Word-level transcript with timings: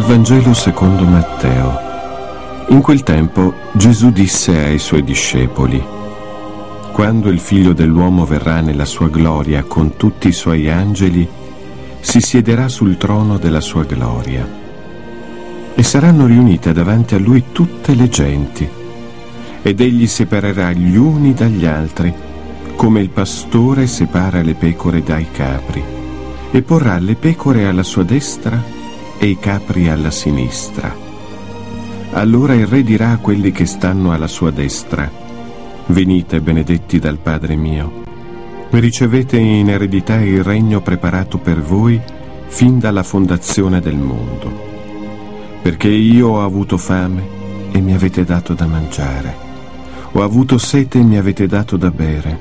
Dal 0.00 0.08
Vangelo 0.08 0.54
secondo 0.54 1.04
Matteo. 1.04 1.78
In 2.68 2.80
quel 2.80 3.02
tempo 3.02 3.52
Gesù 3.72 4.10
disse 4.10 4.56
ai 4.56 4.78
suoi 4.78 5.04
discepoli, 5.04 5.84
Quando 6.90 7.28
il 7.28 7.38
figlio 7.38 7.74
dell'uomo 7.74 8.24
verrà 8.24 8.62
nella 8.62 8.86
sua 8.86 9.10
gloria 9.10 9.62
con 9.64 9.98
tutti 9.98 10.28
i 10.28 10.32
suoi 10.32 10.70
angeli, 10.70 11.28
si 12.00 12.22
siederà 12.22 12.68
sul 12.68 12.96
trono 12.96 13.36
della 13.36 13.60
sua 13.60 13.84
gloria. 13.84 14.48
E 15.74 15.82
saranno 15.82 16.24
riunite 16.24 16.72
davanti 16.72 17.14
a 17.14 17.18
lui 17.18 17.52
tutte 17.52 17.94
le 17.94 18.08
genti, 18.08 18.66
ed 19.60 19.80
egli 19.82 20.06
separerà 20.06 20.72
gli 20.72 20.96
uni 20.96 21.34
dagli 21.34 21.66
altri, 21.66 22.10
come 22.74 23.00
il 23.00 23.10
pastore 23.10 23.86
separa 23.86 24.40
le 24.40 24.54
pecore 24.54 25.02
dai 25.02 25.26
capri, 25.30 25.84
e 26.50 26.62
porrà 26.62 26.98
le 26.98 27.16
pecore 27.16 27.66
alla 27.66 27.82
sua 27.82 28.02
destra 28.02 28.78
e 29.22 29.26
i 29.26 29.38
capri 29.38 29.90
alla 29.90 30.10
sinistra. 30.10 30.96
Allora 32.12 32.54
il 32.54 32.66
re 32.66 32.82
dirà 32.82 33.10
a 33.10 33.18
quelli 33.18 33.52
che 33.52 33.66
stanno 33.66 34.12
alla 34.12 34.26
sua 34.26 34.50
destra, 34.50 35.08
venite 35.86 36.40
benedetti 36.40 36.98
dal 36.98 37.18
Padre 37.18 37.54
mio, 37.54 38.02
ricevete 38.70 39.36
in 39.36 39.68
eredità 39.68 40.14
il 40.20 40.42
regno 40.42 40.80
preparato 40.80 41.36
per 41.36 41.60
voi 41.60 42.00
fin 42.46 42.78
dalla 42.78 43.02
fondazione 43.02 43.80
del 43.80 43.98
mondo. 43.98 44.68
Perché 45.60 45.88
io 45.88 46.28
ho 46.28 46.42
avuto 46.42 46.78
fame 46.78 47.22
e 47.72 47.80
mi 47.80 47.92
avete 47.92 48.24
dato 48.24 48.54
da 48.54 48.66
mangiare, 48.66 49.36
ho 50.12 50.22
avuto 50.22 50.56
sete 50.56 50.98
e 50.98 51.02
mi 51.02 51.18
avete 51.18 51.46
dato 51.46 51.76
da 51.76 51.90
bere, 51.90 52.38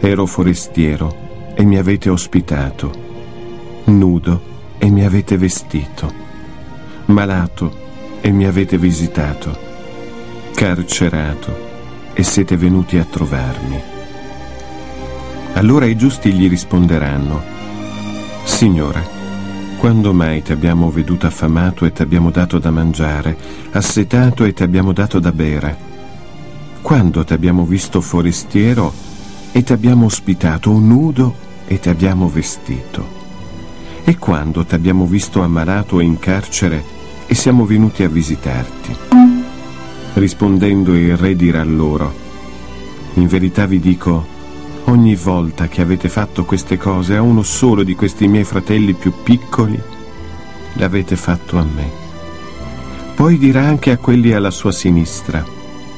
ero 0.00 0.24
forestiero 0.24 1.14
e 1.54 1.64
mi 1.64 1.76
avete 1.76 2.08
ospitato, 2.08 2.90
nudo 3.84 4.51
e 4.82 4.90
mi 4.90 5.04
avete 5.04 5.38
vestito, 5.38 6.12
malato 7.04 7.72
e 8.20 8.32
mi 8.32 8.46
avete 8.46 8.76
visitato, 8.78 9.56
carcerato 10.56 11.56
e 12.12 12.24
siete 12.24 12.56
venuti 12.56 12.98
a 12.98 13.04
trovarmi. 13.04 13.80
Allora 15.52 15.86
i 15.86 15.94
giusti 15.96 16.32
gli 16.32 16.48
risponderanno, 16.48 17.40
Signore, 18.42 19.06
quando 19.78 20.12
mai 20.12 20.42
ti 20.42 20.50
abbiamo 20.50 20.90
veduto 20.90 21.28
affamato 21.28 21.84
e 21.84 21.92
ti 21.92 22.02
abbiamo 22.02 22.32
dato 22.32 22.58
da 22.58 22.72
mangiare, 22.72 23.36
assetato 23.70 24.42
e 24.42 24.52
ti 24.52 24.64
abbiamo 24.64 24.92
dato 24.92 25.20
da 25.20 25.30
bere? 25.30 25.76
Quando 26.80 27.22
ti 27.22 27.32
abbiamo 27.32 27.64
visto 27.64 28.00
forestiero 28.00 28.92
e 29.52 29.62
ti 29.62 29.72
abbiamo 29.72 30.06
ospitato, 30.06 30.72
nudo 30.72 31.36
e 31.68 31.78
ti 31.78 31.88
abbiamo 31.88 32.28
vestito? 32.28 33.21
E 34.04 34.18
quando 34.18 34.64
ti 34.64 34.74
abbiamo 34.74 35.06
visto 35.06 35.42
ammalato 35.42 36.00
e 36.00 36.04
in 36.04 36.18
carcere 36.18 36.82
e 37.26 37.36
siamo 37.36 37.64
venuti 37.64 38.02
a 38.02 38.08
visitarti? 38.08 38.96
Rispondendo 40.14 40.94
il 40.94 41.16
re 41.16 41.36
dirà 41.36 41.62
loro, 41.62 42.12
in 43.14 43.28
verità 43.28 43.64
vi 43.66 43.78
dico, 43.78 44.26
ogni 44.86 45.14
volta 45.14 45.68
che 45.68 45.82
avete 45.82 46.08
fatto 46.08 46.44
queste 46.44 46.76
cose 46.76 47.14
a 47.14 47.22
uno 47.22 47.42
solo 47.42 47.84
di 47.84 47.94
questi 47.94 48.26
miei 48.26 48.42
fratelli 48.42 48.92
più 48.92 49.12
piccoli, 49.22 49.80
l'avete 50.74 51.14
fatto 51.14 51.56
a 51.58 51.62
me. 51.62 51.88
Poi 53.14 53.38
dirà 53.38 53.62
anche 53.62 53.92
a 53.92 53.98
quelli 53.98 54.32
alla 54.32 54.50
sua 54.50 54.72
sinistra, 54.72 55.44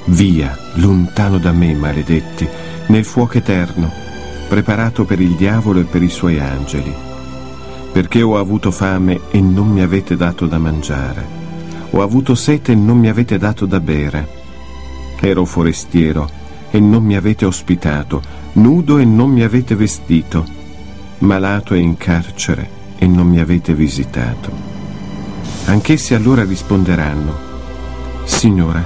via, 0.07 0.57
lontano 0.75 1.39
da 1.39 1.53
me, 1.53 1.75
maledetti, 1.75 2.47
nel 2.89 3.05
fuoco 3.07 3.39
eterno, 3.39 3.91
preparato 4.47 5.07
per 5.07 5.23
il 5.23 5.35
diavolo 5.37 5.81
e 5.81 5.85
per 5.85 6.03
i 6.03 6.11
suoi 6.11 6.39
angeli 6.39 7.13
perché 7.95 8.23
ho 8.23 8.37
avuto 8.39 8.73
fame 8.73 9.21
e 9.31 9.41
non 9.41 9.69
mi 9.69 9.81
avete 9.81 10.17
dato 10.17 10.49
da 10.49 10.59
mangiare, 10.59 11.25
ho 11.91 12.03
avuto 12.03 12.35
sete 12.35 12.73
e 12.73 12.75
non 12.75 12.99
mi 12.99 13.09
avete 13.09 13.39
dato 13.39 13.67
da 13.67 13.79
bere, 13.79 14.29
ero 15.21 15.45
forestiero 15.45 16.29
e 16.73 16.81
non 16.81 17.05
mi 17.05 17.15
avete 17.15 17.45
ospitato, 17.45 18.21
nudo 18.55 18.99
e 18.99 19.05
non 19.05 19.31
mi 19.31 19.43
avete 19.43 19.77
vestito, 19.77 20.45
malato 21.19 21.75
e 21.75 21.79
in 21.79 21.97
carcere 21.97 22.69
e 22.97 23.07
non 23.07 23.29
mi 23.29 23.39
avete 23.39 23.75
visitato. 23.75 24.51
Anch'essi 25.67 26.15
allora 26.15 26.43
risponderanno, 26.43 27.33
Signore, 28.25 28.85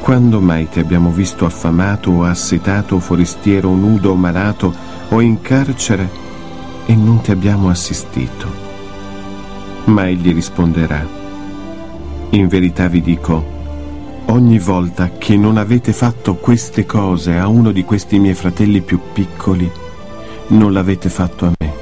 quando 0.00 0.42
mai 0.42 0.68
ti 0.68 0.78
abbiamo 0.78 1.10
visto 1.10 1.46
affamato 1.46 2.10
o 2.10 2.24
assetato 2.24 3.00
forestiero 3.00 3.70
nudo 3.70 4.10
o 4.10 4.14
malato 4.14 4.74
o 5.08 5.22
in 5.22 5.40
carcere 5.40 6.24
e 6.86 6.94
non 6.94 7.20
ti 7.20 7.32
abbiamo 7.32 7.68
assistito. 7.68 8.64
Ma 9.86 10.08
egli 10.08 10.32
risponderà, 10.32 11.06
in 12.30 12.48
verità 12.48 12.88
vi 12.88 13.02
dico, 13.02 13.44
ogni 14.26 14.58
volta 14.58 15.10
che 15.10 15.36
non 15.36 15.56
avete 15.56 15.92
fatto 15.92 16.36
queste 16.36 16.86
cose 16.86 17.36
a 17.36 17.48
uno 17.48 17.72
di 17.72 17.84
questi 17.84 18.18
miei 18.18 18.34
fratelli 18.34 18.80
più 18.80 19.00
piccoli, 19.12 19.70
non 20.48 20.72
l'avete 20.72 21.08
fatto 21.08 21.46
a 21.46 21.52
me. 21.58 21.74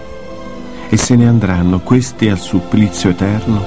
E 0.89 0.97
se 0.97 1.17
ne 1.17 1.27
andranno 1.27 1.81
questi 1.81 2.29
al 2.29 2.39
supplizio 2.39 3.11
eterno 3.11 3.65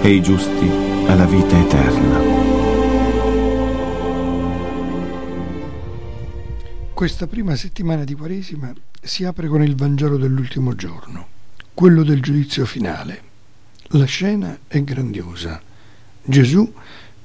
e 0.00 0.10
i 0.10 0.22
giusti 0.22 0.70
alla 1.06 1.26
vita 1.26 1.58
eterna. 1.58 2.44
Questa 6.94 7.26
prima 7.26 7.54
settimana 7.56 8.04
di 8.04 8.14
Quaresima 8.14 8.72
si 9.06 9.24
apre 9.24 9.46
con 9.46 9.62
il 9.62 9.76
Vangelo 9.76 10.16
dell'ultimo 10.16 10.74
giorno, 10.74 11.28
quello 11.74 12.02
del 12.02 12.20
giudizio 12.20 12.66
finale. 12.66 13.22
La 13.90 14.04
scena 14.04 14.58
è 14.66 14.82
grandiosa. 14.82 15.62
Gesù, 16.24 16.72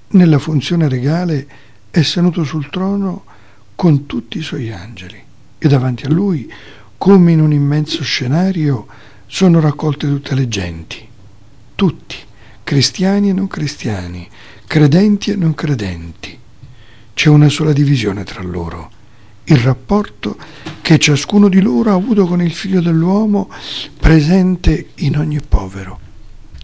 nella 0.10 0.38
funzione 0.38 0.88
regale, 0.88 1.48
è 1.90 2.04
seduto 2.04 2.44
sul 2.44 2.70
trono 2.70 3.26
con 3.74 4.06
tutti 4.06 4.38
i 4.38 4.44
suoi 4.44 4.72
angeli 4.72 5.20
e 5.58 5.68
davanti 5.68 6.06
a 6.06 6.10
lui, 6.10 6.52
come 6.98 7.32
in 7.32 7.42
un 7.42 7.52
immenso 7.52 8.04
scenario, 8.04 8.86
sono 9.26 9.60
raccolte 9.60 10.08
tutte 10.08 10.36
le 10.36 10.48
genti, 10.48 11.04
tutti, 11.74 12.16
cristiani 12.64 13.30
e 13.30 13.34
non 13.34 13.48
cristiani, 13.48 14.30
credenti 14.68 15.32
e 15.32 15.36
non 15.36 15.56
credenti. 15.56 16.38
C'è 17.14 17.30
una 17.30 17.50
sola 17.50 17.74
divisione 17.74 18.24
tra 18.24 18.44
loro 18.44 19.00
il 19.46 19.58
rapporto 19.58 20.38
che 20.82 20.98
ciascuno 21.00 21.50
di 21.50 21.62
loro 21.62 21.92
ha 21.92 21.96
avuto 21.96 22.26
con 22.26 22.42
il 22.42 22.54
figlio 22.54 22.82
dell'uomo 22.82 23.50
presente 24.00 24.90
in 24.96 25.18
ogni 25.18 25.40
povero. 25.42 26.00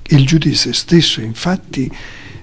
Il 0.07 0.25
giudice 0.25 0.73
stesso, 0.73 1.21
infatti, 1.21 1.91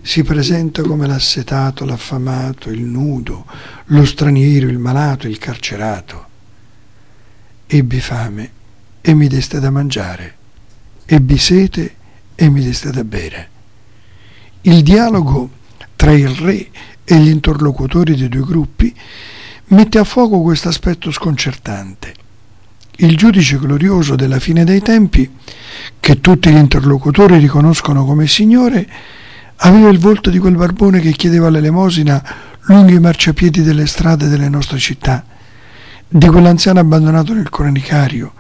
si 0.03 0.23
presenta 0.23 0.83
come 0.83 1.07
l'assetato, 1.07 1.85
l'affamato, 1.85 2.69
il 2.69 2.83
nudo, 2.83 3.47
lo 3.87 4.05
straniero, 4.05 4.69
il 4.69 4.79
malato, 4.79 5.27
il 5.27 5.39
carcerato. 5.39 6.27
Ebbi 7.67 8.01
fame 8.01 8.51
e 9.01 9.15
mi 9.15 9.29
deste 9.29 9.61
da 9.61 9.71
mangiare, 9.71 10.37
ebbi 11.07 11.39
sete 11.39 11.95
e 12.35 12.51
mi 12.51 12.63
deste 12.63 12.91
da 12.91 13.03
bere. 13.03 13.49
Il 14.63 14.83
dialogo 14.83 15.51
tra 15.97 16.13
il 16.13 16.29
re 16.29 16.69
e 17.05 17.19
gli 17.19 17.29
interlocutori 17.29 18.15
dei 18.15 18.29
due 18.29 18.45
gruppi 18.45 18.95
mette 19.67 19.99
a 19.99 20.05
fuoco 20.05 20.41
questo 20.41 20.69
aspetto 20.69 21.11
sconcertante. 21.11 22.15
Il 22.97 23.17
giudice 23.17 23.59
glorioso 23.59 24.15
della 24.15 24.39
fine 24.39 24.65
dei 24.65 24.81
tempi, 24.81 25.29
che 25.99 26.21
tutti 26.21 26.51
gli 26.51 26.57
interlocutori 26.57 27.39
riconoscono 27.39 28.05
come 28.05 28.27
Signore, 28.27 28.89
aveva 29.57 29.89
il 29.89 29.99
volto 29.99 30.31
di 30.31 30.39
quel 30.39 30.57
barbone 30.57 31.01
che 31.01 31.13
chiedeva 31.13 31.49
l'elemosina 31.49 32.23
lungo 32.67 32.93
i 32.93 33.01
marciapiedi 33.01 33.63
delle 33.63 33.87
strade 33.87 34.29
delle 34.29 34.49
nostre 34.49 34.79
città, 34.79 35.25
di 36.07 36.27
quell'anziano 36.27 36.81
abbandonato 36.81 37.33
nel 37.35 37.51
cronicario, 37.51 38.33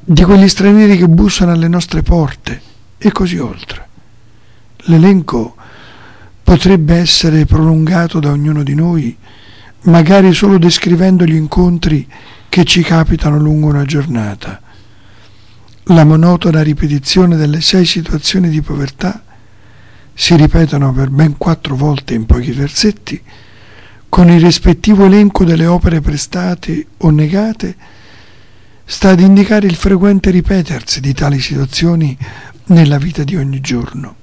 di 0.00 0.22
quegli 0.22 0.48
stranieri 0.48 0.96
che 0.96 1.08
bussano 1.08 1.52
alle 1.52 1.68
nostre 1.68 2.02
porte 2.02 2.60
e 2.98 3.10
così 3.10 3.38
oltre. 3.38 3.86
L'elenco 4.82 5.56
potrebbe 6.42 6.94
essere 6.94 7.44
prolungato 7.44 8.20
da 8.20 8.30
ognuno 8.30 8.62
di 8.62 8.74
noi 8.74 9.16
magari 9.82 10.32
solo 10.32 10.58
descrivendo 10.58 11.24
gli 11.24 11.34
incontri 11.34 12.06
che 12.48 12.64
ci 12.64 12.82
capitano 12.82 13.38
lungo 13.38 13.68
una 13.68 13.84
giornata. 13.84 14.60
La 15.84 16.04
monotona 16.04 16.62
ripetizione 16.62 17.36
delle 17.36 17.60
sei 17.60 17.84
situazioni 17.84 18.48
di 18.48 18.60
povertà 18.60 19.22
si 20.12 20.34
ripetono 20.36 20.92
per 20.92 21.10
ben 21.10 21.36
quattro 21.36 21.76
volte 21.76 22.14
in 22.14 22.26
pochi 22.26 22.50
versetti, 22.50 23.22
con 24.08 24.28
il 24.30 24.40
rispettivo 24.40 25.04
elenco 25.04 25.44
delle 25.44 25.66
opere 25.66 26.00
prestate 26.00 26.86
o 26.98 27.10
negate, 27.10 27.76
sta 28.84 29.10
ad 29.10 29.20
indicare 29.20 29.66
il 29.66 29.76
frequente 29.76 30.30
ripetersi 30.30 31.00
di 31.00 31.12
tali 31.12 31.40
situazioni 31.40 32.16
nella 32.66 32.98
vita 32.98 33.22
di 33.22 33.36
ogni 33.36 33.60
giorno. 33.60 34.16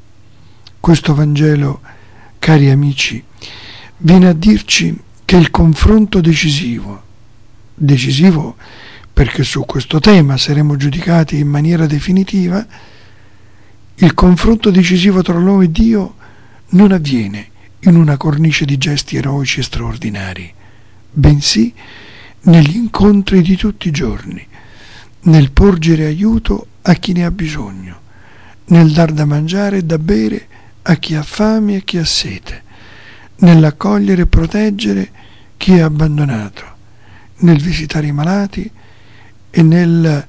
Questo 0.79 1.15
Vangelo, 1.15 1.81
cari 2.39 2.69
amici, 2.69 3.23
viene 3.97 4.27
a 4.27 4.33
dirci 4.33 5.01
che 5.25 5.35
il 5.35 5.49
confronto 5.51 6.21
decisivo, 6.21 7.03
decisivo 7.73 8.55
perché 9.11 9.43
su 9.43 9.65
questo 9.65 9.99
tema 9.99 10.37
saremo 10.37 10.75
giudicati 10.75 11.37
in 11.39 11.47
maniera 11.47 11.85
definitiva, 11.85 12.65
Il 13.97 14.13
confronto 14.13 14.71
decisivo 14.71 15.21
tra 15.21 15.37
l'uomo 15.39 15.61
e 15.61 15.71
Dio 15.71 16.15
non 16.71 16.91
avviene 16.91 17.47
in 17.79 17.95
una 17.95 18.17
cornice 18.17 18.65
di 18.65 18.77
gesti 18.77 19.15
eroici 19.15 19.61
e 19.61 19.63
straordinari, 19.63 20.53
bensì 21.11 21.73
negli 22.41 22.75
incontri 22.75 23.41
di 23.41 23.55
tutti 23.55 23.87
i 23.87 23.91
giorni, 23.91 24.45
nel 25.21 25.51
porgere 25.51 26.05
aiuto 26.07 26.67
a 26.81 26.93
chi 26.95 27.13
ne 27.13 27.23
ha 27.23 27.31
bisogno, 27.31 28.01
nel 28.65 28.91
dar 28.91 29.13
da 29.13 29.23
mangiare 29.23 29.77
e 29.77 29.83
da 29.83 29.97
bere 29.97 30.47
a 30.81 30.95
chi 30.95 31.15
ha 31.15 31.23
fame 31.23 31.75
e 31.75 31.77
a 31.77 31.81
chi 31.81 31.97
ha 31.97 32.05
sete, 32.05 32.63
nell'accogliere 33.37 34.23
e 34.23 34.27
proteggere 34.27 35.09
chi 35.57 35.73
è 35.73 35.81
abbandonato, 35.81 36.63
nel 37.37 37.61
visitare 37.61 38.07
i 38.07 38.11
malati 38.11 38.69
e 39.49 39.61
nel 39.61 40.25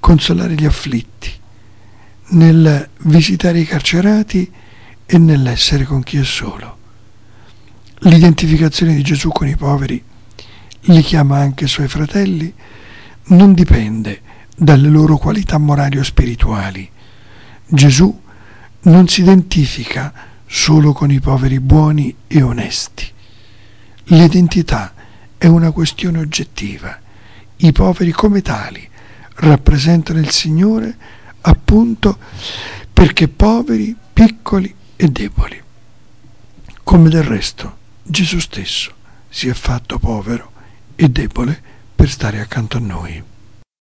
consolare 0.00 0.54
gli 0.54 0.64
afflitti, 0.64 1.32
nel 2.28 2.88
visitare 2.98 3.60
i 3.60 3.64
carcerati 3.64 4.50
e 5.06 5.18
nell'essere 5.18 5.84
con 5.84 6.02
chi 6.02 6.18
è 6.18 6.24
solo. 6.24 6.78
L'identificazione 8.00 8.94
di 8.94 9.02
Gesù 9.02 9.30
con 9.30 9.48
i 9.48 9.56
poveri, 9.56 10.02
li 10.80 11.02
chiama 11.02 11.38
anche 11.38 11.66
suoi 11.66 11.88
fratelli, 11.88 12.52
non 13.28 13.54
dipende 13.54 14.20
dalle 14.56 14.88
loro 14.88 15.16
qualità 15.16 15.58
morali 15.58 15.98
o 15.98 16.02
spirituali. 16.02 16.88
Gesù 17.66 18.22
non 18.82 19.08
si 19.08 19.22
identifica 19.22 20.12
solo 20.46 20.92
con 20.92 21.10
i 21.10 21.20
poveri 21.20 21.60
buoni 21.60 22.14
e 22.26 22.42
onesti. 22.42 23.10
L'identità 24.04 24.94
è 25.36 25.46
una 25.46 25.72
questione 25.72 26.18
oggettiva. 26.18 26.98
I 27.56 27.72
poveri 27.72 28.12
come 28.12 28.42
tali 28.42 28.88
rappresentano 29.36 30.18
il 30.18 30.30
Signore 30.30 30.96
appunto 31.42 32.18
perché 32.92 33.28
poveri, 33.28 33.94
piccoli 34.12 34.74
e 34.96 35.08
deboli. 35.08 35.62
Come 36.82 37.08
del 37.08 37.24
resto 37.24 37.76
Gesù 38.02 38.38
stesso 38.38 38.94
si 39.28 39.48
è 39.48 39.52
fatto 39.52 39.98
povero 39.98 40.52
e 40.94 41.08
debole 41.08 41.60
per 41.94 42.08
stare 42.08 42.40
accanto 42.40 42.76
a 42.76 42.80
noi. 42.80 43.22